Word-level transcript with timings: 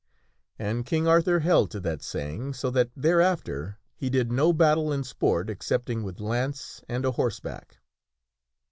And 0.57 0.83
King 0.83 1.07
Arthur 1.07 1.41
held 1.41 1.69
to 1.69 1.79
that 1.81 2.01
saying, 2.01 2.53
so 2.55 2.71
that 2.71 2.89
thereafter 2.95 3.77
he 3.93 4.09
did 4.09 4.31
no 4.31 4.51
battle 4.51 4.91
in 4.91 5.03
sport 5.03 5.47
excepting 5.47 6.01
with 6.01 6.19
lance 6.19 6.81
and 6.89 7.05
a 7.05 7.11
horseback. 7.11 7.77